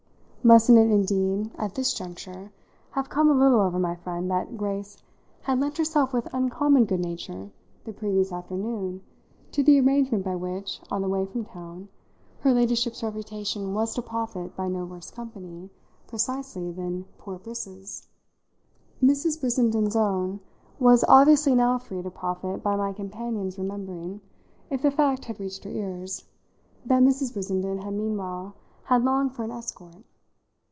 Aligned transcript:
Mustn't 0.43 0.75
it 0.75 0.89
indeed 0.89 1.51
at 1.55 1.75
this 1.75 1.93
juncture 1.93 2.51
have 2.93 3.09
come 3.09 3.29
a 3.29 3.33
little 3.35 3.59
over 3.61 3.77
my 3.77 3.93
friend 3.95 4.31
that 4.31 4.57
Grace 4.57 4.97
had 5.43 5.59
lent 5.59 5.77
herself 5.77 6.13
with 6.13 6.33
uncommon 6.33 6.85
good 6.85 6.99
nature, 7.01 7.51
the 7.83 7.93
previous 7.93 8.31
afternoon, 8.31 9.01
to 9.51 9.61
the 9.61 9.79
arrangement 9.79 10.25
by 10.25 10.35
which, 10.35 10.79
on 10.89 11.03
the 11.03 11.07
way 11.07 11.27
from 11.27 11.45
town, 11.45 11.89
her 12.39 12.53
ladyship's 12.53 13.03
reputation 13.03 13.75
was 13.75 13.93
to 13.93 14.01
profit 14.01 14.55
by 14.55 14.67
no 14.67 14.83
worse 14.83 15.11
company, 15.11 15.69
precisely, 16.07 16.71
than 16.71 17.05
poor 17.19 17.37
Briss's? 17.37 18.07
Mrs. 18.99 19.39
Brissenden's 19.39 19.95
own 19.95 20.39
was 20.79 21.05
obviously 21.07 21.53
now 21.53 21.77
free 21.77 22.01
to 22.01 22.09
profit 22.09 22.63
by 22.63 22.75
my 22.75 22.93
companion's 22.93 23.59
remembering 23.59 24.21
if 24.71 24.81
the 24.81 24.89
fact 24.89 25.25
had 25.25 25.39
reached 25.39 25.65
her 25.65 25.69
ears 25.69 26.25
that 26.83 27.03
Mrs. 27.03 27.31
Brissenden 27.31 27.77
had 27.83 27.93
meanwhile 27.93 28.55
had 28.85 29.03
Long 29.05 29.29
for 29.29 29.43
an 29.43 29.51
escort. 29.51 29.97